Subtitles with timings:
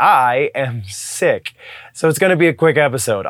[0.00, 1.52] I am sick.
[1.92, 3.26] So it's going to be a quick episode.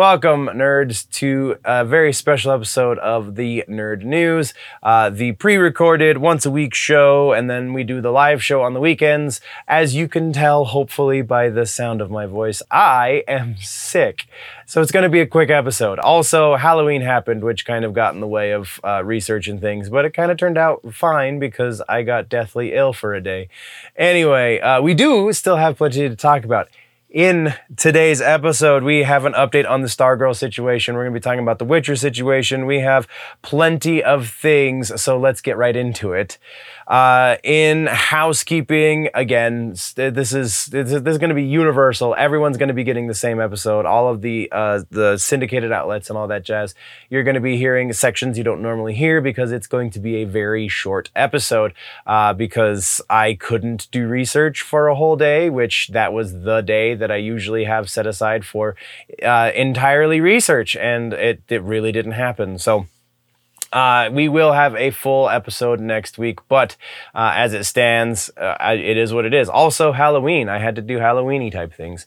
[0.00, 6.16] Welcome, nerds, to a very special episode of the Nerd News, uh, the pre recorded
[6.16, 9.42] once a week show, and then we do the live show on the weekends.
[9.68, 14.26] As you can tell, hopefully, by the sound of my voice, I am sick.
[14.64, 15.98] So it's going to be a quick episode.
[15.98, 20.06] Also, Halloween happened, which kind of got in the way of uh, researching things, but
[20.06, 23.50] it kind of turned out fine because I got deathly ill for a day.
[23.96, 26.70] Anyway, uh, we do still have plenty to talk about.
[27.10, 30.94] In today's episode, we have an update on the Stargirl situation.
[30.94, 32.66] We're going to be talking about the Witcher situation.
[32.66, 33.08] We have
[33.42, 36.38] plenty of things, so let's get right into it.
[36.90, 42.16] Uh, in housekeeping, again, this is this is, going to be universal.
[42.18, 43.86] Everyone's going to be getting the same episode.
[43.86, 46.74] All of the uh, the syndicated outlets and all that jazz.
[47.08, 50.16] You're going to be hearing sections you don't normally hear because it's going to be
[50.16, 51.74] a very short episode.
[52.08, 56.96] Uh, because I couldn't do research for a whole day, which that was the day
[56.96, 58.74] that I usually have set aside for
[59.22, 62.58] uh, entirely research, and it it really didn't happen.
[62.58, 62.86] So.
[63.72, 66.76] Uh, we will have a full episode next week, but
[67.14, 69.48] uh, as it stands, uh, I, it is what it is.
[69.48, 70.48] Also, Halloween.
[70.48, 72.04] I had to do Halloweeny type things,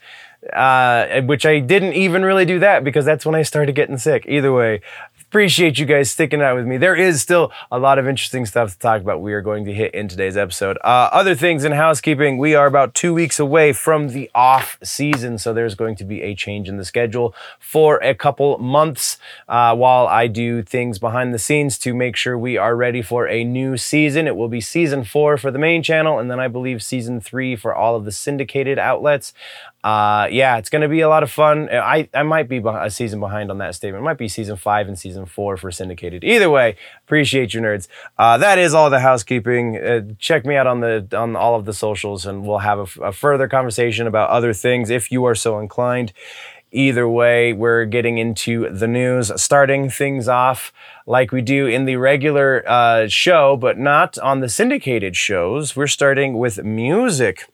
[0.51, 4.25] uh, which I didn't even really do that because that's when I started getting sick.
[4.27, 4.81] Either way,
[5.33, 6.77] appreciate you guys sticking out with me.
[6.77, 9.19] There is still a lot of interesting stuff to talk about.
[9.19, 10.77] We are going to hit in today's episode.
[10.83, 15.39] Uh, other things in housekeeping, we are about two weeks away from the off season,
[15.39, 19.17] so there's going to be a change in the schedule for a couple months
[19.47, 23.27] uh, while I do things behind the scenes to make sure we are ready for
[23.27, 24.27] a new season.
[24.27, 27.55] It will be season four for the main channel, and then I believe season three
[27.55, 29.33] for all of the syndicated outlets.
[29.83, 31.67] Uh, yeah, it's going to be a lot of fun.
[31.69, 34.01] I, I might be a season behind on that statement.
[34.01, 36.23] It might be season five and season four for syndicated.
[36.23, 37.89] Either way, appreciate you nerds.
[38.17, 39.77] Uh, that is all the housekeeping.
[39.77, 43.01] Uh, check me out on the on all of the socials, and we'll have a,
[43.01, 46.13] a further conversation about other things if you are so inclined.
[46.71, 50.73] Either way, we're getting into the news, starting things off
[51.05, 55.75] like we do in the regular uh, show, but not on the syndicated shows.
[55.75, 57.45] We're starting with music.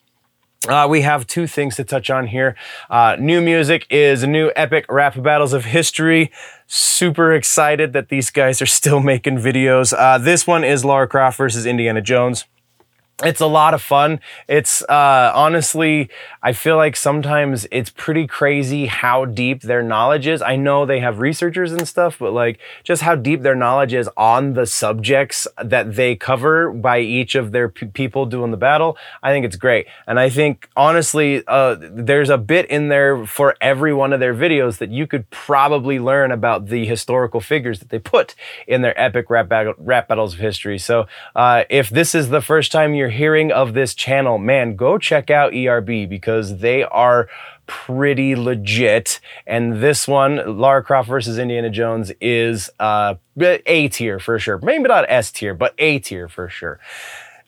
[0.67, 2.55] Uh, we have two things to touch on here.
[2.89, 6.31] Uh, new music is a new epic rap battles of history.
[6.67, 9.93] Super excited that these guys are still making videos.
[9.97, 12.45] Uh, this one is Lara Croft versus Indiana Jones
[13.23, 14.21] it's a lot of fun.
[14.47, 16.09] It's uh, honestly,
[16.41, 20.41] I feel like sometimes it's pretty crazy how deep their knowledge is.
[20.41, 24.09] I know they have researchers and stuff, but like just how deep their knowledge is
[24.15, 28.97] on the subjects that they cover by each of their p- people doing the battle.
[29.21, 29.87] I think it's great.
[30.07, 34.33] And I think honestly, uh, there's a bit in there for every one of their
[34.33, 38.33] videos that you could probably learn about the historical figures that they put
[38.65, 40.77] in their epic rap, battle, rap battles of history.
[40.77, 44.75] So uh, if this is the first time you're you're hearing of this channel, man,
[44.75, 47.27] go check out ERB because they are
[47.65, 49.19] pretty legit.
[49.47, 54.59] And this one, Lara Croft versus Indiana Jones, is uh, A tier for sure.
[54.61, 56.79] Maybe not S tier, but A tier for sure.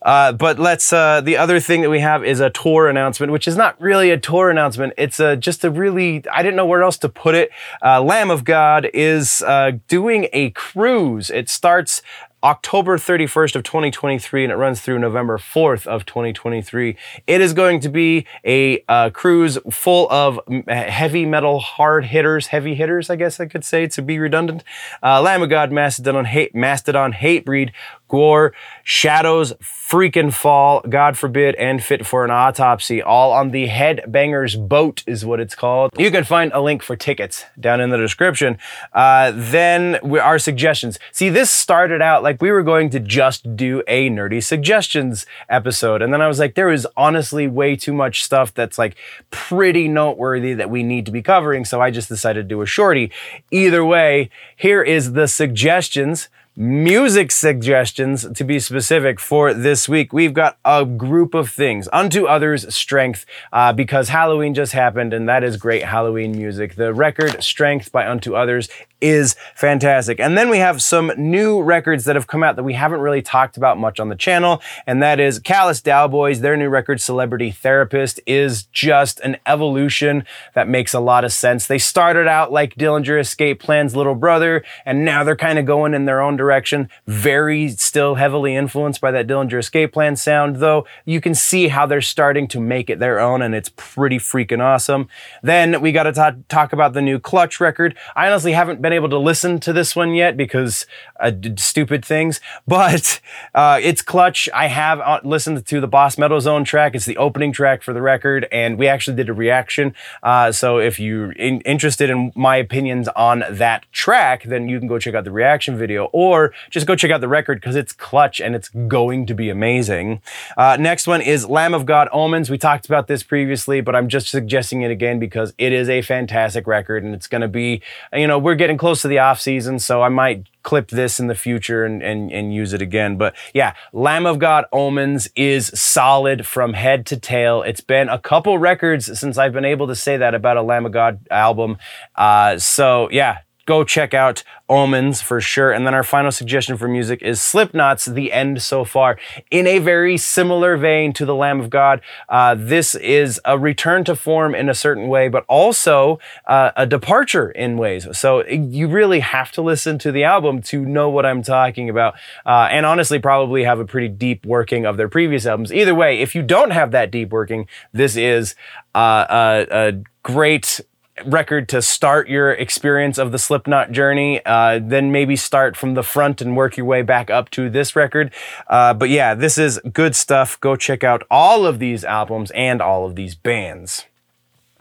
[0.01, 0.91] Uh, but let's.
[0.91, 4.09] Uh, the other thing that we have is a tour announcement, which is not really
[4.09, 4.93] a tour announcement.
[4.97, 6.23] It's a, just a really.
[6.27, 7.51] I didn't know where else to put it.
[7.85, 11.29] Uh, Lamb of God is uh, doing a cruise.
[11.29, 12.01] It starts
[12.43, 16.97] October 31st of 2023 and it runs through November 4th of 2023.
[17.27, 22.75] It is going to be a uh, cruise full of heavy metal hard hitters, heavy
[22.75, 24.63] hitters, I guess I could say to be redundant.
[25.03, 27.71] Uh, Lamb of God, Mastodon, hate, Mastodon, Hatebreed,
[28.11, 28.51] Gwar,
[28.83, 35.03] Shadows, freaking fall, God forbid, and fit for an autopsy, all on the Headbangers boat
[35.05, 35.91] is what it's called.
[35.97, 38.57] You can find a link for tickets down in the description.
[38.93, 40.97] Uh, then we, our suggestions.
[41.11, 46.01] See, this started out like we were going to just do a nerdy suggestions episode.
[46.01, 48.95] And then I was like, there is honestly way too much stuff that's like
[49.29, 51.65] pretty noteworthy that we need to be covering.
[51.65, 53.11] So I just decided to do a shorty.
[53.51, 60.11] Either way, here is the suggestions music suggestions to be specific for this week.
[60.11, 61.87] We've got a group of things.
[61.93, 66.75] Unto Others Strength, uh, because Halloween just happened, and that is great Halloween music.
[66.75, 68.67] The record Strength by Unto Others
[68.99, 70.19] is fantastic.
[70.19, 73.21] And then we have some new records that have come out that we haven't really
[73.21, 76.39] talked about much on the channel, and that is Callous Daoboys.
[76.39, 81.65] Their new record, Celebrity Therapist, is just an evolution that makes a lot of sense.
[81.65, 85.93] They started out like Dillinger Escape Plan's little brother, and now they're kind of going
[85.93, 86.89] in their own direction.
[87.05, 91.85] Very still heavily influenced by that Dillinger Escape Plan sound, though you can see how
[91.85, 95.07] they're starting to make it their own, and it's pretty freaking awesome.
[95.43, 97.95] Then we got to talk about the new Clutch record.
[98.15, 100.87] I honestly haven't been able to listen to this one yet because
[101.19, 103.21] uh, stupid things, but
[103.53, 104.49] uh, it's Clutch.
[104.53, 106.95] I have uh, listened to the Boss Metal Zone track.
[106.95, 109.93] It's the opening track for the record, and we actually did a reaction.
[110.23, 114.87] Uh, so if you're in- interested in my opinions on that track, then you can
[114.87, 116.30] go check out the reaction video or
[116.69, 120.21] just go check out the record because it's clutch and it's going to be amazing.
[120.57, 122.49] Uh, next one is Lamb of God Omens.
[122.49, 126.01] We talked about this previously, but I'm just suggesting it again because it is a
[126.01, 127.81] fantastic record and it's going to be,
[128.13, 131.27] you know, we're getting close to the off season, so I might clip this in
[131.27, 133.17] the future and, and, and use it again.
[133.17, 137.63] But yeah, Lamb of God Omens is solid from head to tail.
[137.63, 140.85] It's been a couple records since I've been able to say that about a Lamb
[140.85, 141.77] of God album.
[142.15, 145.71] Uh, so yeah, go check out Omens for sure.
[145.71, 149.17] And then our final suggestion for music is Slipknot's The End So Far.
[149.49, 154.03] In a very similar vein to The Lamb of God, uh, this is a return
[154.05, 158.07] to form in a certain way, but also uh, a departure in ways.
[158.17, 162.15] So you really have to listen to the album to know what I'm talking about.
[162.45, 165.73] Uh, and honestly, probably have a pretty deep working of their previous albums.
[165.73, 168.55] Either way, if you don't have that deep working, this is
[168.95, 170.79] uh, a, a great
[171.25, 174.41] record to start your experience of the Slipknot journey.
[174.45, 177.95] Uh, then maybe start from the front and work your way back up to this
[177.95, 178.33] record.
[178.67, 180.59] Uh, but yeah, this is good stuff.
[180.59, 184.05] Go check out all of these albums and all of these bands.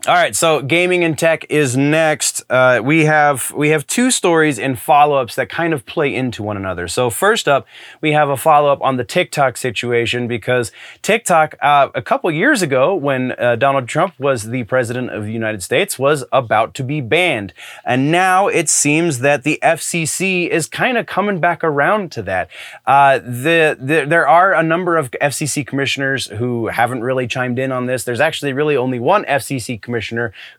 [0.07, 2.43] All right, so gaming and tech is next.
[2.49, 6.57] Uh, we have we have two stories and follow-ups that kind of play into one
[6.57, 6.89] another.
[6.89, 7.67] So first up,
[8.01, 12.95] we have a follow-up on the TikTok situation because TikTok uh, a couple years ago,
[12.95, 17.03] when uh, Donald Trump was the president of the United States, was about to be
[17.03, 17.53] banned,
[17.85, 22.49] and now it seems that the FCC is kind of coming back around to that.
[22.87, 27.71] Uh, the, the there are a number of FCC commissioners who haven't really chimed in
[27.71, 28.03] on this.
[28.05, 29.90] There's actually really only one FCC commissioner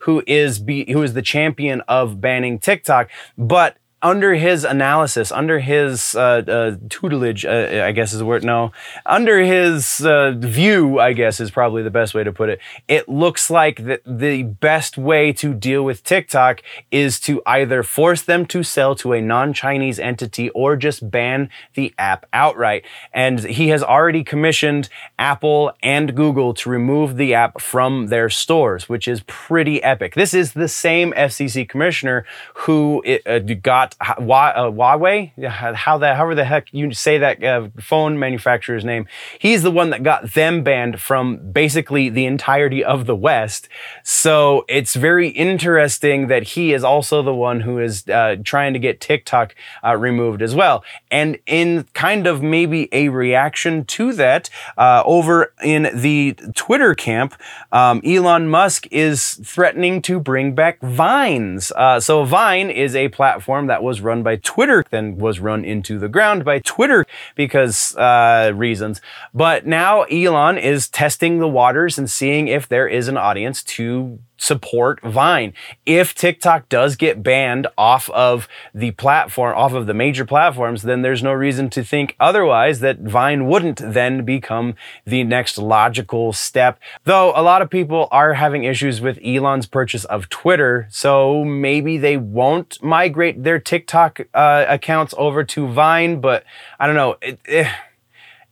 [0.02, 5.60] who is be, who is the champion of banning TikTok, but under his analysis, under
[5.60, 8.44] his uh, uh, tutelage, uh, I guess is the word.
[8.44, 8.72] No,
[9.06, 12.60] under his uh, view, I guess is probably the best way to put it.
[12.88, 18.24] It looks like that the best way to deal with TikTok is to either force
[18.24, 22.84] them to sell to a non-Chinese entity or just ban the app outright.
[23.14, 24.90] And he has already commissioned
[25.20, 30.16] Apple and Google to remove the app from their stores, which is pretty epic.
[30.16, 32.26] This is the same FCC commissioner
[32.56, 35.32] who uh, got uh, Huawei,
[35.76, 39.08] how that, however the heck you say that uh, phone manufacturer's name.
[39.38, 43.68] He's the one that got them banned from basically the entirety of the West.
[44.04, 48.80] So it's very interesting that he is also the one who is uh, trying to
[48.80, 50.84] get TikTok uh, removed as well.
[51.10, 57.36] And in kind of maybe a reaction to that, uh, over in the Twitter camp,
[57.72, 61.72] um, Elon Musk is threatening to bring back Vines.
[62.00, 66.10] So Vine is a platform that was run by Twitter, then was run into the
[66.10, 67.06] ground by Twitter
[67.36, 69.02] because uh, reasons.
[69.34, 74.20] But now Elon is testing the waters and seeing if there is an audience to
[74.42, 75.54] support Vine.
[75.86, 81.04] If TikTok does get banned off of the platform, off of the major platforms, then
[81.04, 84.74] there's no reason to think otherwise that Vine wouldn't then become
[85.06, 86.80] the next logical step.
[87.04, 92.00] Though a lot of people are having issues with Elon's purchase of Twitter, so maybe
[92.00, 96.44] they won't migrate their TikTok uh, accounts over to Vine, but
[96.80, 97.18] I don't know.
[97.22, 97.72] It, it, eh,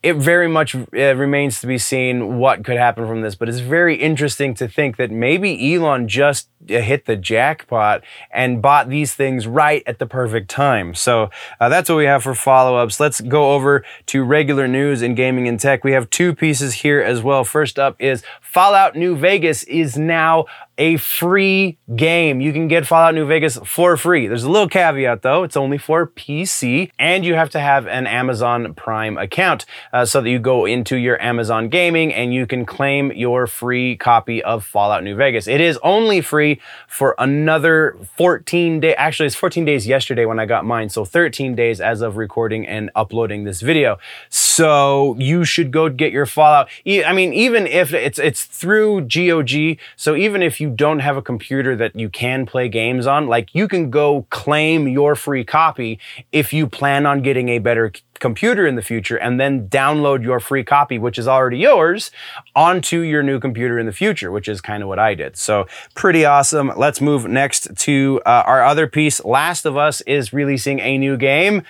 [0.01, 3.60] it very much uh, remains to be seen what could happen from this, but it's
[3.60, 8.01] very interesting to think that maybe Elon just uh, hit the jackpot
[8.32, 10.94] and bought these things right at the perfect time.
[10.94, 11.29] So
[11.60, 13.00] uh, that's what we have for follow ups.
[13.00, 15.84] Let's go over to regular news in gaming and tech.
[15.84, 17.44] We have two pieces here as well.
[17.44, 20.46] First up is Fallout New Vegas is now
[20.80, 22.40] a free game.
[22.40, 24.28] You can get Fallout New Vegas for free.
[24.28, 28.08] There's a little caveat though, it's only for PC and you have to have an
[28.08, 32.66] Amazon Prime account uh, so that you go into your Amazon Gaming and you can
[32.66, 35.48] claim your free copy of Fallout New Vegas.
[35.48, 38.96] It is only free for another 14 days.
[38.98, 42.66] Actually, it's 14 days yesterday when I got mine, so 13 days as of recording
[42.66, 43.98] and uploading this video.
[44.30, 46.70] So you should go get your Fallout.
[46.88, 51.22] I mean, even if it's it's through GOG, so even if you don't have a
[51.22, 56.00] computer that you can play games on, like you can go claim your free copy
[56.32, 60.40] if you plan on getting a better computer in the future and then download your
[60.40, 62.12] free copy, which is already yours,
[62.56, 65.38] onto your new computer in the future, which is kind of what I did.
[65.38, 66.72] So pretty awesome.
[66.76, 69.24] Let's move next to uh, our other piece.
[69.24, 71.64] Last of Us is releasing a new game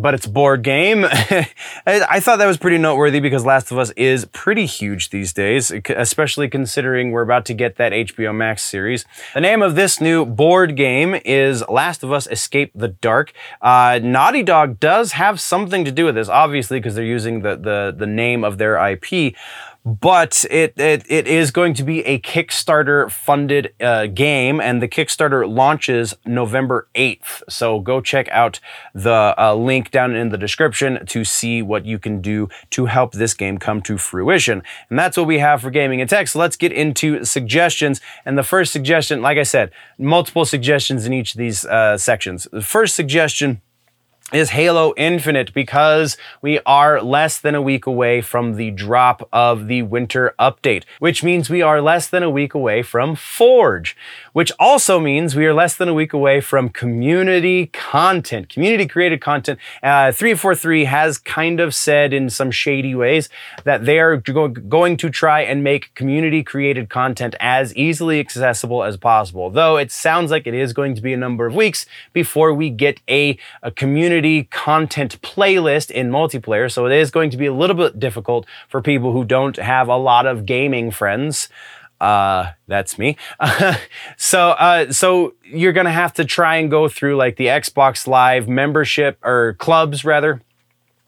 [0.00, 1.04] but it's a board game.
[1.86, 5.70] I thought that was pretty noteworthy because Last of Us is pretty huge these days,
[5.90, 9.04] especially considering we're about to get that HBO Max series.
[9.34, 13.32] The name of this new board game is Last of Us Escape the Dark.
[13.60, 17.56] Uh, Naughty Dog does have something to do with this, obviously, because they're using the,
[17.56, 19.34] the, the name of their IP
[19.84, 24.88] but it, it, it is going to be a Kickstarter funded uh, game, and the
[24.88, 27.42] Kickstarter launches November 8th.
[27.48, 28.60] So go check out
[28.94, 33.12] the uh, link down in the description to see what you can do to help
[33.12, 34.62] this game come to fruition.
[34.90, 36.28] And that's what we have for gaming and tech.
[36.28, 38.00] So let's get into suggestions.
[38.26, 42.46] And the first suggestion, like I said, multiple suggestions in each of these uh, sections.
[42.52, 43.62] The first suggestion
[44.32, 49.66] is Halo Infinite because we are less than a week away from the drop of
[49.66, 53.96] the winter update, which means we are less than a week away from Forge,
[54.32, 59.20] which also means we are less than a week away from community content, community created
[59.20, 59.58] content.
[59.82, 63.28] Uh, 343 has kind of said in some shady ways
[63.64, 68.84] that they are go- going to try and make community created content as easily accessible
[68.84, 71.84] as possible, though it sounds like it is going to be a number of weeks
[72.12, 76.70] before we get a, a community community content playlist in multiplayer.
[76.70, 79.88] So it is going to be a little bit difficult for people who don't have
[79.88, 81.48] a lot of gaming friends.
[82.00, 83.16] Uh, that's me.
[84.16, 88.48] so, uh, so you're gonna have to try and go through like the Xbox Live
[88.48, 90.40] membership or clubs rather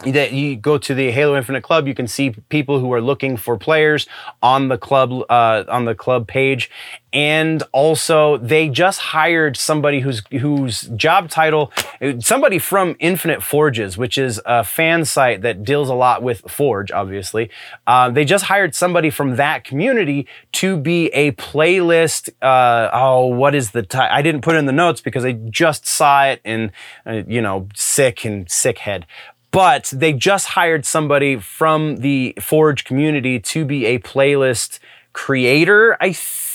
[0.07, 3.37] that you go to the Halo Infinite Club, you can see people who are looking
[3.37, 4.07] for players
[4.43, 6.71] on the club uh, on the club page,
[7.13, 11.73] and also they just hired somebody whose whose job title
[12.19, 16.91] somebody from Infinite Forges, which is a fan site that deals a lot with Forge.
[16.91, 17.51] Obviously,
[17.87, 22.31] uh, they just hired somebody from that community to be a playlist.
[22.41, 24.15] Uh, oh, what is the title?
[24.17, 26.73] I didn't put in the notes because I just saw it and
[27.07, 29.07] uh, you know sick and sick head
[29.53, 34.81] but they just hired somebody from the Forge community to be a playlist
[35.13, 36.13] creator, I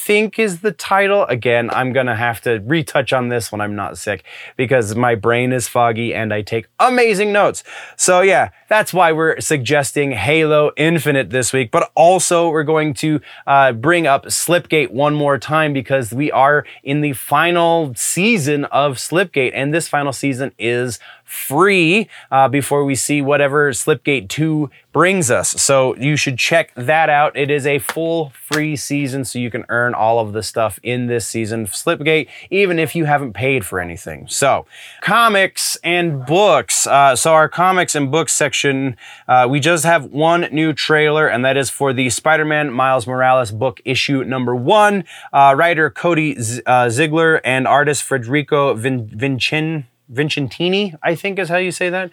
[0.08, 1.26] think is the title.
[1.26, 4.24] Again, I'm going to have to retouch on this when I'm not sick
[4.56, 7.64] because my brain is foggy and I take amazing notes.
[7.98, 13.20] So yeah, that's why we're suggesting Halo Infinite this week, but also we're going to
[13.46, 18.96] uh, bring up Splitgate one more time because we are in the final season of
[18.96, 25.30] Splitgate and this final season is free uh, before we see whatever Splitgate 2 brings
[25.30, 25.50] us.
[25.62, 27.38] So you should check that out.
[27.38, 31.06] It is a full free season, so you can earn all of the stuff in
[31.06, 34.26] this season Splitgate, even if you haven't paid for anything.
[34.28, 34.66] So,
[35.02, 36.88] comics and books.
[36.88, 38.96] Uh, so, our comics and books section,
[39.28, 43.06] uh, we just have one new trailer, and that is for the Spider Man Miles
[43.06, 45.04] Morales book issue number one.
[45.32, 49.86] Uh, writer Cody Z- uh, Ziglar and artist Federico Vin-.
[50.12, 52.12] Vincentini, I think is how you say that.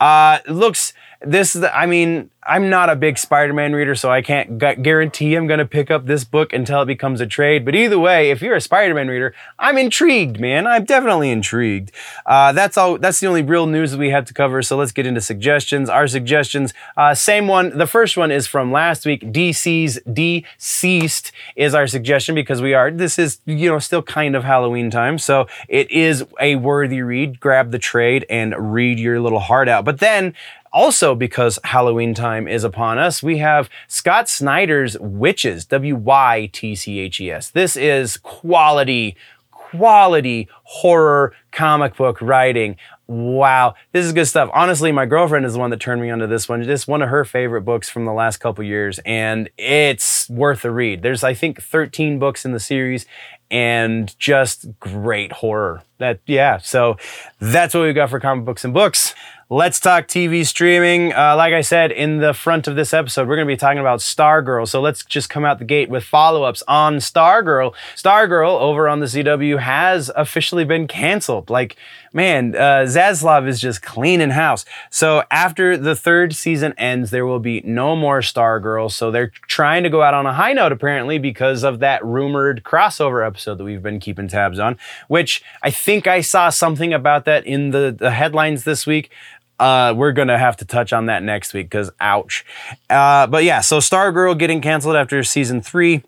[0.00, 0.92] Uh, looks
[1.26, 5.34] this is, I mean, I'm not a big Spider-Man reader, so I can't gu- guarantee
[5.34, 7.64] I'm going to pick up this book until it becomes a trade.
[7.64, 10.66] But either way, if you're a Spider-Man reader, I'm intrigued, man.
[10.66, 11.90] I'm definitely intrigued.
[12.26, 12.98] Uh, that's all.
[12.98, 14.60] That's the only real news that we have to cover.
[14.60, 15.88] So let's get into suggestions.
[15.88, 17.78] Our suggestions, uh, same one.
[17.78, 19.22] The first one is from last week.
[19.32, 22.90] DC's deceased is our suggestion because we are.
[22.90, 27.40] This is you know still kind of Halloween time, so it is a worthy read.
[27.40, 29.86] Grab the trade and read your little heart out.
[29.86, 30.34] But then
[30.74, 36.74] also, because Halloween time is upon us, we have Scott Snyder's Wytches, W Y T
[36.74, 37.48] C H E S.
[37.48, 39.16] This is quality,
[39.52, 42.76] quality horror comic book writing.
[43.06, 44.50] Wow, this is good stuff.
[44.52, 46.62] Honestly, my girlfriend is the one that turned me onto this one.
[46.62, 50.72] This one of her favorite books from the last couple years, and it's worth a
[50.72, 51.02] read.
[51.02, 53.06] There's, I think, 13 books in the series,
[53.50, 55.82] and just great horror.
[55.98, 56.58] That yeah.
[56.58, 56.96] So
[57.38, 59.14] that's what we got for comic books and books.
[59.50, 61.12] Let's talk TV streaming.
[61.12, 63.78] Uh, like I said in the front of this episode, we're going to be talking
[63.78, 64.66] about Stargirl.
[64.66, 67.74] So let's just come out the gate with follow ups on Stargirl.
[67.94, 71.50] Stargirl over on the CW has officially been canceled.
[71.50, 71.76] Like,
[72.14, 74.64] man, uh, Zaslav is just cleaning house.
[74.88, 78.90] So after the third season ends, there will be no more Stargirl.
[78.90, 82.62] So they're trying to go out on a high note, apparently, because of that rumored
[82.64, 84.78] crossover episode that we've been keeping tabs on,
[85.08, 89.10] which I think I saw something about that in the, the headlines this week.
[89.58, 92.44] Uh, we're gonna have to touch on that next week because ouch.
[92.90, 96.02] Uh, but yeah, so Stargirl getting canceled after season three.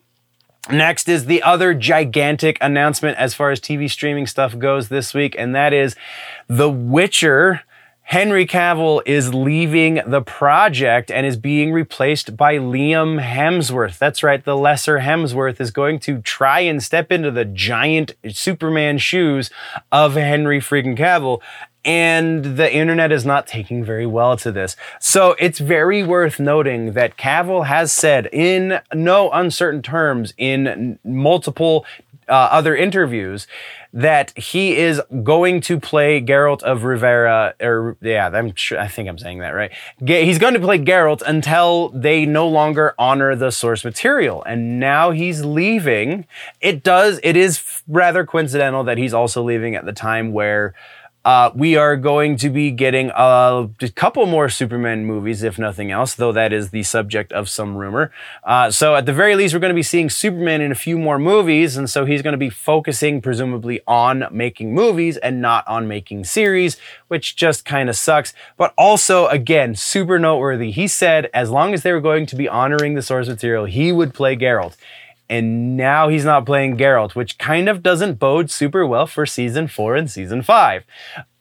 [0.71, 5.37] Next is the other gigantic announcement as far as TV streaming stuff goes this week,
[5.39, 5.95] and that is
[6.49, 7.63] The Witcher.
[8.09, 13.99] Henry Cavill is leaving the project and is being replaced by Liam Hemsworth.
[13.99, 18.99] That's right, the lesser Hemsworth is going to try and step into the giant Superman
[18.99, 19.51] shoes
[19.91, 21.41] of Henry freaking Cavill
[21.87, 24.77] and the internet is not taking very well to this.
[25.01, 31.87] So it's very worth noting that Cavill has said in no uncertain terms in multiple
[32.29, 33.47] uh, other interviews
[33.93, 39.09] that he is going to play Geralt of Rivera, or yeah, I'm sure, I think
[39.09, 39.73] I'm saying that right.
[40.05, 45.13] He's going to play Geralt until they no longer honor the source material, and now
[45.13, 46.27] he's leaving.
[46.61, 47.21] It does.
[47.23, 50.75] It is rather coincidental that he's also leaving at the time where
[51.27, 56.15] uh, we are going to be getting a, couple more Superman movies, if nothing else,
[56.15, 58.13] though that is the subject of some rumor.
[58.45, 60.97] Uh, so at the very least, we're going to be seeing Superman in a few
[60.97, 65.67] more movies, and so he's going to be focusing presumably on making movies and not
[65.67, 66.77] on making series,
[67.09, 68.33] which just kind of sucks.
[68.57, 70.71] But also, again, super noteworthy.
[70.71, 73.91] He said as long as they were going to be honoring the source material, he
[73.91, 74.77] would play Geralt
[75.29, 79.69] and now he's not playing Geralt, which kind of doesn't bode super well for season
[79.69, 80.85] four and season five.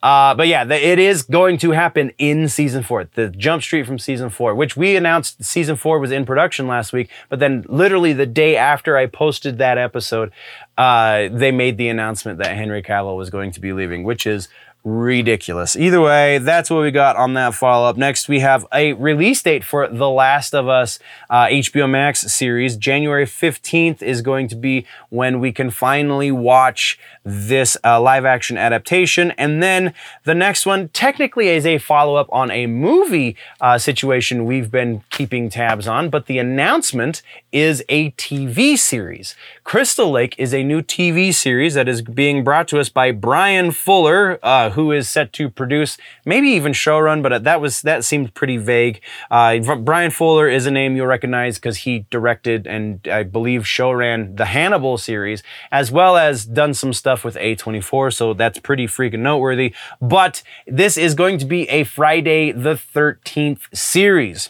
[0.01, 3.05] Uh, but yeah, the, it is going to happen in season four.
[3.15, 6.93] The jump street from season four, which we announced season four was in production last
[6.93, 10.31] week, but then literally the day after I posted that episode,
[10.77, 14.47] uh, they made the announcement that Henry Cavill was going to be leaving, which is
[14.85, 15.75] ridiculous.
[15.75, 17.97] Either way, that's what we got on that follow up.
[17.97, 22.77] Next, we have a release date for The Last of Us uh, HBO Max series.
[22.77, 28.57] January 15th is going to be when we can finally watch this uh, live action
[28.57, 29.31] adaptation.
[29.31, 29.91] And then
[30.23, 35.03] the next one technically is a follow up on a movie uh, situation we've been
[35.09, 39.35] keeping tabs on, but the announcement is a TV series.
[39.63, 43.71] Crystal Lake is a new TV series that is being brought to us by Bryan
[43.71, 48.33] Fuller, uh, who is set to produce, maybe even showrun, but that was that seemed
[48.33, 49.01] pretty vague.
[49.31, 54.37] Uh, Bryan Fuller is a name you'll recognize because he directed and I believe showran
[54.37, 58.13] the Hannibal series, as well as done some stuff with A24.
[58.13, 59.73] So that's pretty freaking noteworthy.
[60.01, 64.49] But this is going to be a Friday the 13th series.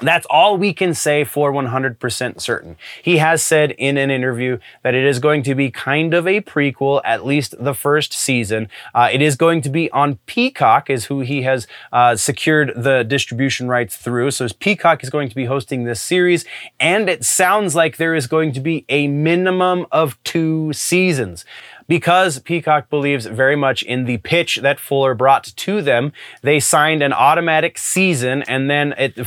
[0.00, 2.76] That's all we can say for 100% certain.
[3.02, 6.40] He has said in an interview that it is going to be kind of a
[6.40, 8.68] prequel, at least the first season.
[8.94, 13.02] Uh, it is going to be on Peacock, is who he has uh, secured the
[13.02, 14.30] distribution rights through.
[14.30, 16.44] So Peacock is going to be hosting this series,
[16.78, 21.44] and it sounds like there is going to be a minimum of two seasons
[21.88, 26.12] because Peacock believes very much in the pitch that Fuller brought to them.
[26.42, 29.18] They signed an automatic season, and then, it,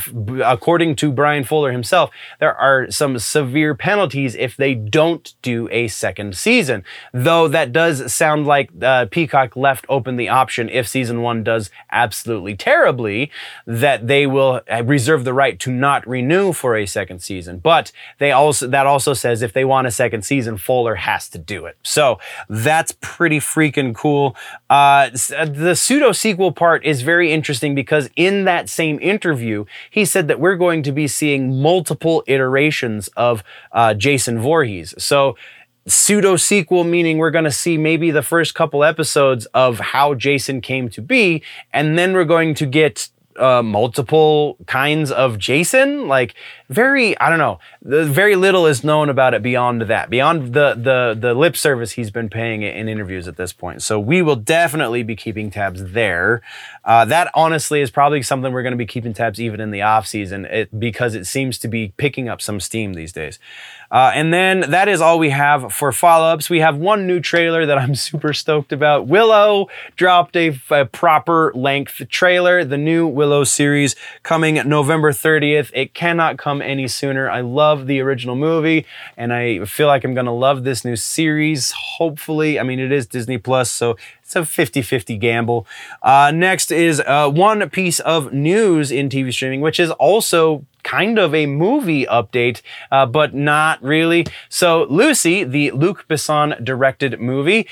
[0.44, 5.88] according to Bryan Fuller himself, there are some severe penalties if they don't do a
[5.88, 6.84] second season.
[7.12, 11.70] Though that does sound like uh, Peacock left open the option if season one does
[11.90, 13.30] absolutely terribly,
[13.66, 17.58] that they will uh, reserve the right to not renew for a second season.
[17.58, 21.38] But they also that also says if they want a second season, Fuller has to
[21.38, 21.76] do it.
[21.82, 22.20] So
[22.52, 24.36] that's pretty freaking cool.
[24.68, 30.04] Uh, uh, the pseudo sequel part is very interesting because in that same interview, he
[30.04, 34.92] said that we're going to be seeing multiple iterations of uh, Jason Voorhees.
[34.98, 35.34] So
[35.86, 40.60] pseudo sequel meaning we're going to see maybe the first couple episodes of how Jason
[40.60, 46.08] came to be and then we're going to get uh, multiple kinds of Jason.
[46.08, 46.34] Like
[46.68, 47.58] very, I don't know.
[47.82, 51.92] The, very little is known about it beyond that, beyond the the the lip service
[51.92, 53.82] he's been paying in interviews at this point.
[53.82, 56.42] So we will definitely be keeping tabs there.
[56.84, 59.82] Uh, that honestly is probably something we're going to be keeping tabs even in the
[59.82, 63.38] off season, it, because it seems to be picking up some steam these days.
[63.92, 66.48] Uh, and then that is all we have for follow-ups.
[66.48, 69.06] We have one new trailer that I'm super stoked about.
[69.06, 75.70] Willow dropped a, a proper length trailer, the new Willow series coming November 30th.
[75.74, 77.30] It cannot come any sooner.
[77.30, 78.84] I love the original movie
[79.16, 81.70] and I feel like I'm going to love this new series.
[81.70, 85.68] Hopefully, I mean, it is Disney Plus, so it's a 50 50 gamble.
[86.02, 91.16] Uh, next is uh, one piece of news in TV streaming, which is also kind
[91.16, 94.26] of a movie update, uh, but not really.
[94.48, 97.68] So, Lucy, the Luc Besson directed movie,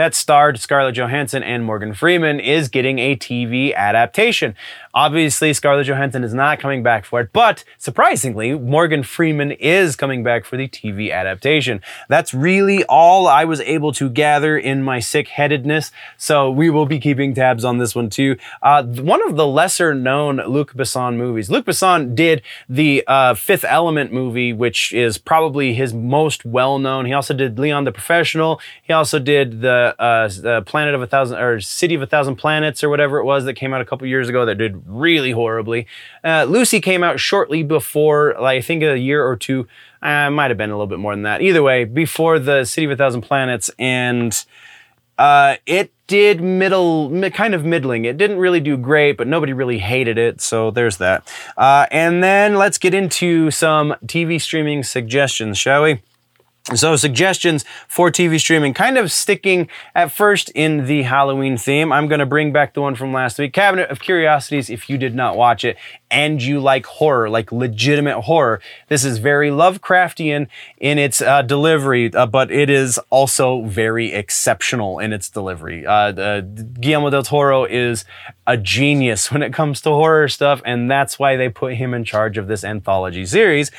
[0.00, 4.54] that starred Scarlett Johansson and Morgan Freeman is getting a TV adaptation.
[4.92, 10.24] Obviously, Scarlett Johansson is not coming back for it, but surprisingly, Morgan Freeman is coming
[10.24, 11.80] back for the TV adaptation.
[12.08, 16.86] That's really all I was able to gather in my sick headedness, so we will
[16.86, 18.36] be keeping tabs on this one too.
[18.62, 21.50] Uh, one of the lesser known Luc Besson movies.
[21.50, 27.06] Luc Besson did the uh, Fifth Element movie, which is probably his most well known.
[27.06, 28.60] He also did Leon the Professional.
[28.82, 32.36] He also did the, uh, the Planet of a Thousand or City of a Thousand
[32.36, 35.30] Planets or whatever it was that came out a couple years ago that did really
[35.32, 35.86] horribly.
[36.24, 39.66] Uh, Lucy came out shortly before, like, I think a year or two,
[40.02, 41.42] uh, might have been a little bit more than that.
[41.42, 44.44] Either way, before the City of a Thousand Planets, and
[45.18, 48.04] uh, it did middle, kind of middling.
[48.06, 50.40] It didn't really do great, but nobody really hated it.
[50.40, 51.30] So there's that.
[51.56, 56.00] Uh, and then let's get into some TV streaming suggestions, shall we?
[56.74, 61.90] So, suggestions for TV streaming, kind of sticking at first in the Halloween theme.
[61.90, 64.68] I'm going to bring back the one from last week Cabinet of Curiosities.
[64.68, 65.78] If you did not watch it
[66.10, 72.12] and you like horror, like legitimate horror, this is very Lovecraftian in its uh, delivery,
[72.12, 75.86] uh, but it is also very exceptional in its delivery.
[75.86, 78.04] Uh, Guillermo del Toro is
[78.46, 82.04] a genius when it comes to horror stuff, and that's why they put him in
[82.04, 83.70] charge of this anthology series.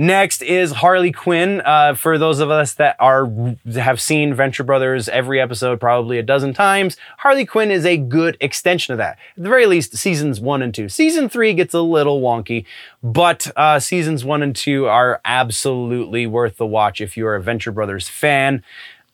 [0.00, 1.60] Next is Harley Quinn.
[1.64, 3.28] Uh, for those of us that are
[3.74, 8.36] have seen Venture Brothers every episode probably a dozen times, Harley Quinn is a good
[8.38, 9.18] extension of that.
[9.36, 10.88] At the very least, seasons one and two.
[10.88, 12.64] Season three gets a little wonky,
[13.02, 17.72] but uh, seasons one and two are absolutely worth the watch if you're a Venture
[17.72, 18.62] Brothers fan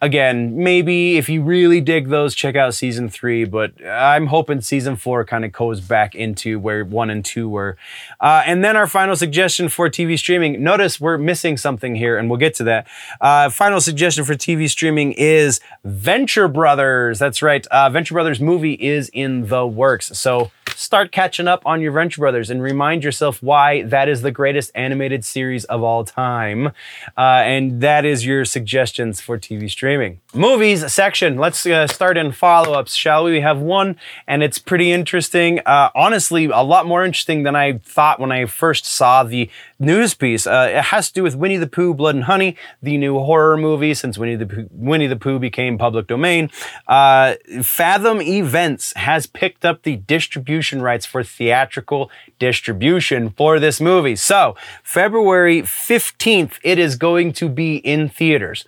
[0.05, 3.45] again, maybe if you really dig those, check out season three.
[3.45, 7.77] But I'm hoping season four kind of goes back into where one and two were.
[8.21, 10.63] Uh, and then our final suggestion for TV streaming.
[10.63, 12.87] Notice we're missing something here, and we'll get to that.
[13.21, 17.19] Uh, final suggestion for TV streaming is Venture Brothers.
[17.19, 17.67] That's right.
[17.69, 20.17] Uh, Venture Brothers movie is in the works.
[20.19, 24.31] So start catching up on your Venture Brothers and remind yourself why that is the
[24.31, 26.69] greatest animated series of all time.
[27.17, 30.21] Uh, and that is your suggestions for TV streaming.
[30.33, 31.37] Movies section.
[31.37, 33.33] Let's uh, start in follow ups, shall we?
[33.33, 35.61] We have one, and it's pretty interesting.
[35.67, 40.15] Uh, honestly, a lot more interesting than I thought when I first saw the news
[40.15, 40.47] piece.
[40.47, 43.57] Uh, it has to do with Winnie the Pooh, Blood and Honey, the new horror
[43.57, 46.51] movie since Winnie the Pooh, Winnie the Pooh became public domain.
[46.87, 54.17] Uh, Fathom Events has picked up the distribution rights for theatrical distribution for this movie.
[54.17, 58.65] So, February 15th, it is going to be in theaters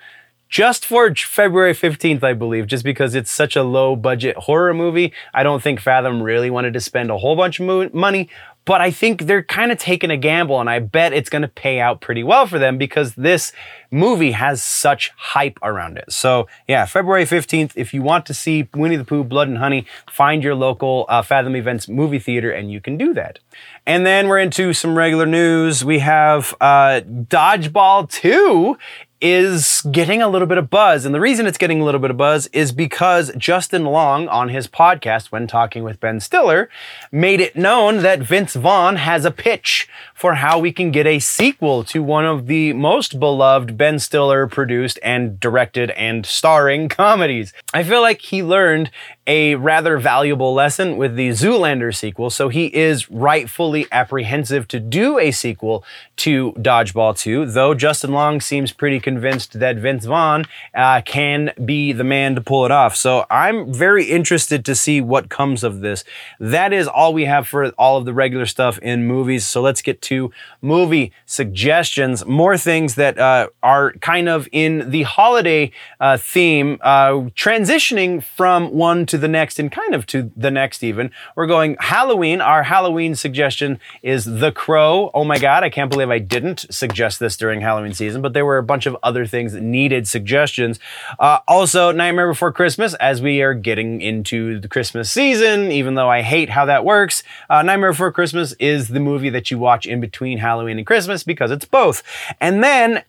[0.48, 5.12] just for February 15th, I believe, just because it's such a low budget horror movie.
[5.34, 8.28] I don't think Fathom really wanted to spend a whole bunch of mo- money,
[8.66, 11.48] but I think they're kind of taking a gamble and I bet it's going to
[11.48, 13.52] pay out pretty well for them because this
[13.92, 16.12] movie has such hype around it.
[16.12, 19.86] So yeah, February 15th, if you want to see Winnie the Pooh, Blood and Honey,
[20.10, 23.38] find your local uh, Fathom Events movie theater and you can do that.
[23.86, 25.84] And then we're into some regular news.
[25.84, 28.76] We have uh, Dodgeball 2
[29.20, 31.04] is getting a little bit of buzz.
[31.04, 34.50] And the reason it's getting a little bit of buzz is because Justin Long on
[34.50, 36.68] his podcast, when talking with Ben Stiller,
[37.10, 41.18] made it known that Vince Vaughn has a pitch for how we can get a
[41.18, 47.52] sequel to one of the most beloved Ben Stiller produced and directed and starring comedies.
[47.72, 48.90] I feel like he learned
[49.26, 55.18] a rather valuable lesson with the Zoolander sequel, so he is rightfully apprehensive to do
[55.18, 55.84] a sequel
[56.16, 61.92] to Dodgeball 2, though Justin Long seems pretty convinced that Vince Vaughn uh, can be
[61.92, 62.94] the man to pull it off.
[62.94, 66.04] So I'm very interested to see what comes of this.
[66.38, 69.82] That is all we have for all of the regular stuff in movies, so let's
[69.82, 70.30] get to
[70.62, 72.24] movie suggestions.
[72.26, 78.70] More things that uh, are kind of in the holiday uh, theme, uh, transitioning from
[78.70, 81.10] one to the next and kind of to the next even.
[81.34, 82.40] We're going Halloween.
[82.40, 85.10] Our Halloween suggestion is The Crow.
[85.14, 88.46] Oh my God, I can't believe I didn't suggest this during Halloween season, but there
[88.46, 90.78] were a bunch of other things that needed suggestions.
[91.18, 96.08] Uh, also, Nightmare Before Christmas, as we are getting into the Christmas season, even though
[96.08, 99.86] I hate how that works, uh, Nightmare Before Christmas is the movie that you watch
[99.86, 102.02] in between Halloween and Christmas because it's both.
[102.40, 103.04] And then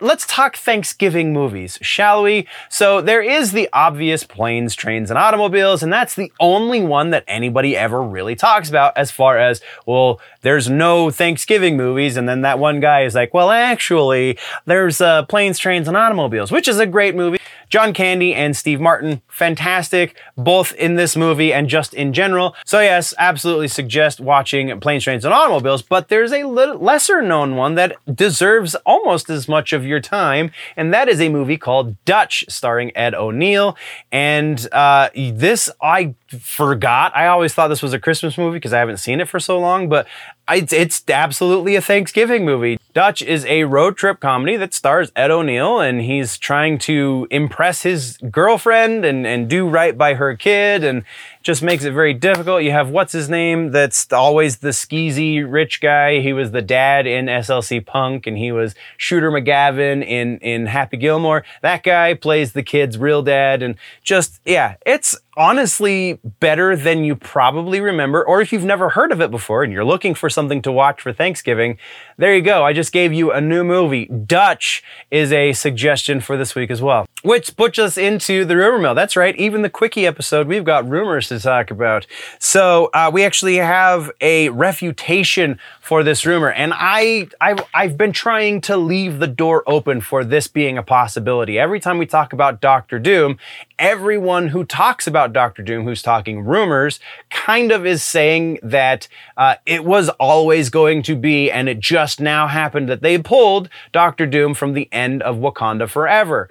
[0.00, 2.46] let's talk Thanksgiving movies, shall we?
[2.68, 7.24] So there is the obvious planes, trains, and automobiles, and that's the only one that
[7.26, 12.16] anybody ever really talks about as far as, well, there's no Thanksgiving movies.
[12.16, 16.52] And then that one guy is like, well, actually, there's uh, planes, trains, and automobiles,
[16.52, 17.38] which is a great movie.
[17.68, 22.54] John Candy and Steve Martin, fantastic, both in this movie and just in general.
[22.64, 27.74] So yes, absolutely suggest watching Planes, Trains, and Automobiles, but there's a lesser known one
[27.74, 32.44] that deserves almost as much of your time, and that is a movie called Dutch,
[32.48, 33.76] starring Ed O'Neill.
[34.12, 37.16] And uh, this, I forgot.
[37.16, 39.58] I always thought this was a Christmas movie because I haven't seen it for so
[39.58, 40.06] long, but
[40.48, 42.78] it's, it's absolutely a Thanksgiving movie.
[42.94, 47.82] Dutch is a road trip comedy that stars Ed O'Neill, and he's trying to impress
[47.82, 51.04] his girlfriend and, and do right by her kid and
[51.42, 52.62] just makes it very difficult.
[52.62, 53.70] You have what's his name?
[53.70, 56.20] That's always the skeezy rich guy.
[56.20, 60.96] He was the dad in SLC Punk, and he was Shooter McGavin in in Happy
[60.96, 61.44] Gilmore.
[61.60, 67.14] That guy plays the kid's real dad, and just yeah, it's honestly better than you
[67.14, 70.62] probably remember, or if you've never heard of it before and you're looking for something
[70.62, 71.78] to watch for Thanksgiving,
[72.16, 72.64] there you go.
[72.64, 74.06] I just gave you a new movie.
[74.06, 77.06] Dutch is a suggestion for this week as well.
[77.22, 78.94] Which puts us into the rumor mill.
[78.94, 79.34] That's right.
[79.36, 82.06] Even the quickie episode, we've got rumors to talk about.
[82.38, 88.12] So uh, we actually have a refutation for this rumor, and I I've, I've been
[88.12, 91.58] trying to leave the door open for this being a possibility.
[91.58, 93.38] Every time we talk about Doctor Doom,
[93.78, 99.56] everyone who talks about Doctor Doom, who's talking rumors, kind of is saying that uh,
[99.66, 104.26] it was always going to be, and it just now happened that they pulled Doctor
[104.26, 106.48] Doom from the end of Wakanda Forever.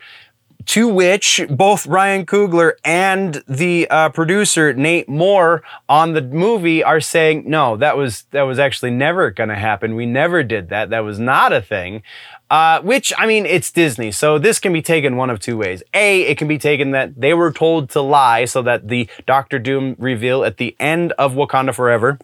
[0.70, 7.00] To which both Ryan Coogler and the uh, producer Nate Moore on the movie are
[7.00, 9.94] saying, no, that was that was actually never going to happen.
[9.94, 10.90] We never did that.
[10.90, 12.02] That was not a thing.
[12.50, 15.82] Uh, which, I mean, it's Disney, so this can be taken one of two ways.
[15.96, 19.58] A, it can be taken that they were told to lie so that the Doctor
[19.58, 22.20] Doom reveal at the end of Wakanda Forever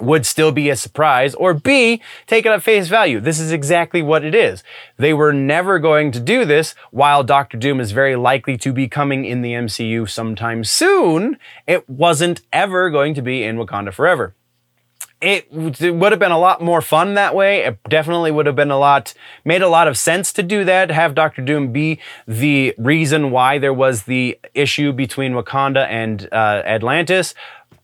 [0.00, 3.20] would still be a surprise, or B, take it at face value.
[3.20, 4.64] This is exactly what it is.
[4.96, 8.88] They were never going to do this while Doctor Doom is very likely to be
[8.88, 11.36] coming in the MCU sometime soon.
[11.66, 14.34] It wasn't ever going to be in Wakanda Forever
[15.24, 15.50] it,
[15.94, 17.64] would have been a lot more fun that way.
[17.64, 20.90] It definitely would have been a lot, made a lot of sense to do that,
[20.90, 26.62] have Doctor Doom be the reason why there was the issue between Wakanda and uh,
[26.64, 27.34] Atlantis.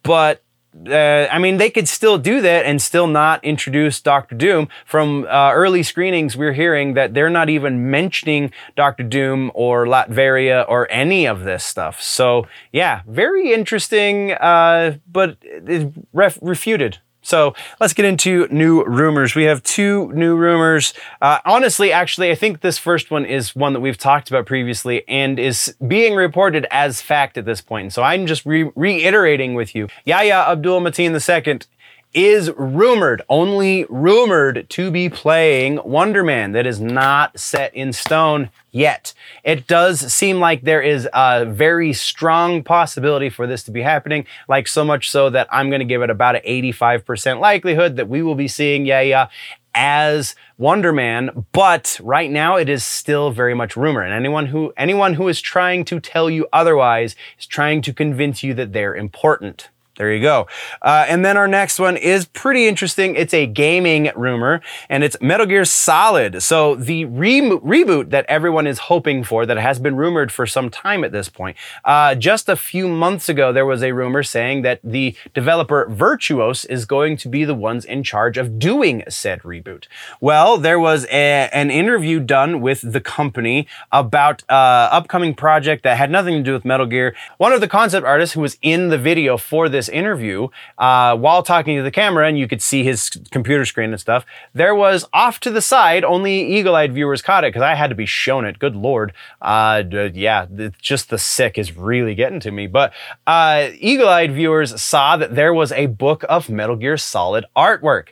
[0.03, 0.42] But
[0.87, 4.68] uh, I mean, they could still do that and still not introduce Doctor Doom.
[4.87, 10.64] From uh, early screenings, we're hearing that they're not even mentioning Doctor Doom or Latveria
[10.68, 12.00] or any of this stuff.
[12.00, 15.38] So, yeah, very interesting, uh, but
[16.12, 19.35] ref- refuted so let's get into new rumors.
[19.35, 20.94] We have two new rumors.
[21.20, 25.06] Uh, honestly, actually, I think this first one is one that we've talked about previously
[25.09, 27.92] and is being reported as fact at this point.
[27.92, 29.88] So I'm just re- reiterating with you.
[30.04, 31.61] Yahya Abdul Mateen II
[32.12, 36.53] is rumored, only rumored to be playing Wonder Man.
[36.53, 39.14] That is not set in stone yet.
[39.44, 44.27] It does seem like there is a very strong possibility for this to be happening,
[44.49, 48.09] like so much so that I'm going to give it about an 85% likelihood that
[48.09, 49.31] we will be seeing Yahya
[49.73, 54.03] as Wonder Man, but right now it is still very much rumor.
[54.03, 58.42] And anyone who anyone who is trying to tell you otherwise is trying to convince
[58.42, 59.68] you that they're important.
[60.00, 60.46] There you go.
[60.80, 63.16] Uh, and then our next one is pretty interesting.
[63.16, 66.42] It's a gaming rumor, and it's Metal Gear Solid.
[66.42, 70.70] So the re- reboot that everyone is hoping for, that has been rumored for some
[70.70, 71.58] time at this point.
[71.84, 76.64] Uh, just a few months ago, there was a rumor saying that the developer Virtuos
[76.70, 79.84] is going to be the ones in charge of doing said reboot.
[80.18, 85.98] Well, there was a, an interview done with the company about uh, upcoming project that
[85.98, 87.14] had nothing to do with Metal Gear.
[87.36, 90.48] One of the concept artists who was in the video for this interview,
[90.79, 94.24] uh, while talking to the camera, and you could see his computer screen and stuff,
[94.55, 97.90] there was off to the side, only eagle eyed viewers caught it because I had
[97.90, 98.59] to be shown it.
[98.59, 99.12] Good Lord.
[99.42, 99.83] Uh,
[100.14, 100.46] yeah,
[100.81, 102.66] just the sick is really getting to me.
[102.66, 102.92] But
[103.26, 108.09] uh, eagle eyed viewers saw that there was a book of Metal Gear Solid artwork.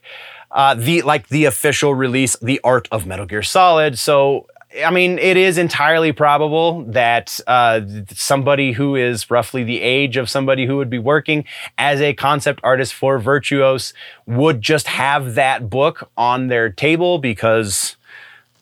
[0.50, 3.98] Uh, the like the official release, the art of Metal Gear Solid.
[3.98, 4.46] So
[4.84, 7.80] I mean, it is entirely probable that uh,
[8.12, 11.46] somebody who is roughly the age of somebody who would be working
[11.78, 13.94] as a concept artist for Virtuos
[14.26, 17.96] would just have that book on their table because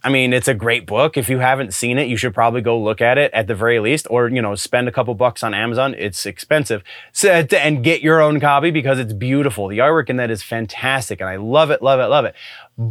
[0.06, 1.16] I mean, it's a great book.
[1.16, 3.80] If you haven't seen it, you should probably go look at it at the very
[3.80, 5.96] least, or you know, spend a couple bucks on Amazon.
[5.98, 9.66] It's expensive, so, and get your own copy because it's beautiful.
[9.66, 12.36] The artwork in that is fantastic, and I love it, love it, love it.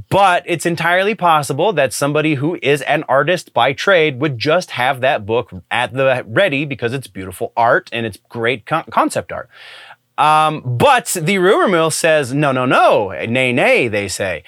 [0.09, 4.99] But it's entirely possible that somebody who is an artist by trade would just have
[4.99, 9.49] that book at the ready because it's beautiful art and it's great con- concept art.
[10.17, 14.43] Um, but the rumor mill says, no, no, no, nay, nay, they say.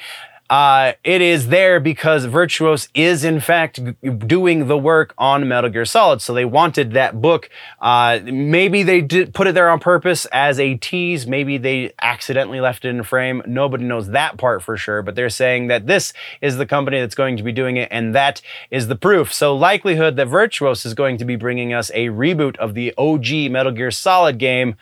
[0.49, 3.81] Uh, it is there because Virtuos is in fact
[4.25, 6.21] doing the work on Metal Gear Solid.
[6.21, 7.49] So they wanted that book.
[7.81, 11.27] Uh, maybe they did put it there on purpose as a tease.
[11.27, 13.41] Maybe they accidentally left it in frame.
[13.45, 17.15] Nobody knows that part for sure, but they're saying that this is the company that's
[17.15, 19.33] going to be doing it, and that is the proof.
[19.33, 23.51] So likelihood that Virtuos is going to be bringing us a reboot of the OG
[23.51, 24.75] Metal Gear Solid game.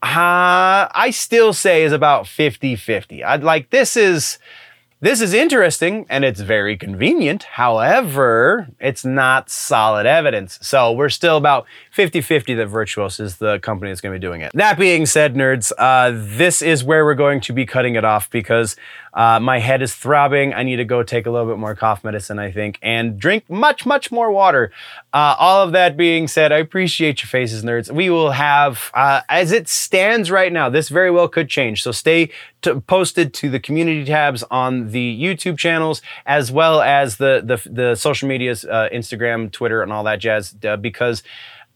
[0.00, 3.24] Uh, I still say is about 50 50.
[3.24, 4.38] I'd like this is
[5.00, 7.44] This is interesting and it's very convenient.
[7.44, 10.58] However, it's not solid evidence.
[10.60, 11.66] So we're still about
[11.98, 14.52] 50 50 that Virtuos is the company that's going to be doing it.
[14.54, 18.30] That being said, nerds, uh, this is where we're going to be cutting it off
[18.30, 18.76] because
[19.14, 20.54] uh, my head is throbbing.
[20.54, 23.50] I need to go take a little bit more cough medicine, I think, and drink
[23.50, 24.70] much, much more water.
[25.12, 27.90] Uh, all of that being said, I appreciate your faces, nerds.
[27.90, 31.82] We will have, uh, as it stands right now, this very well could change.
[31.82, 32.30] So stay
[32.62, 37.68] to, posted to the community tabs on the YouTube channels as well as the the,
[37.68, 41.24] the social medias, uh, Instagram, Twitter, and all that jazz, uh, because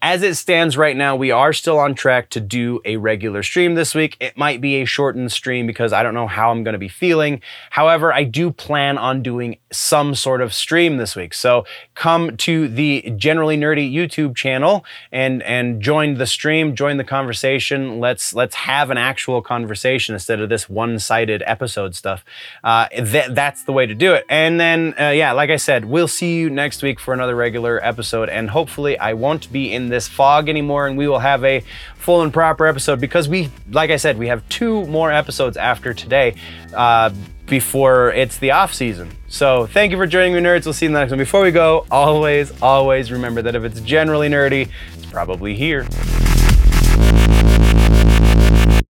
[0.03, 3.77] as it stands right now, we are still on track to do a regular stream
[3.77, 4.17] this week.
[4.19, 6.89] It might be a shortened stream because I don't know how I'm going to be
[6.89, 7.41] feeling.
[7.71, 11.33] However, I do plan on doing some sort of stream this week.
[11.33, 17.05] So come to the Generally Nerdy YouTube channel and and join the stream, join the
[17.05, 18.01] conversation.
[18.01, 22.25] Let's let's have an actual conversation instead of this one-sided episode stuff.
[22.65, 24.25] Uh, th- that's the way to do it.
[24.29, 27.83] And then uh, yeah, like I said, we'll see you next week for another regular
[27.85, 31.63] episode, and hopefully I won't be in this fog anymore and we will have a
[31.97, 35.95] full and proper episode because we, like I said, we have two more episodes after
[35.95, 36.35] today
[36.75, 37.11] uh,
[37.47, 39.11] before it's the off season.
[39.29, 40.65] So thank you for joining me, nerds.
[40.65, 41.19] We'll see you in the next one.
[41.19, 45.87] Before we go, always, always remember that if it's generally nerdy, it's probably here.